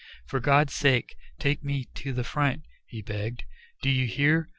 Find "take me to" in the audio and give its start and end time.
1.37-2.11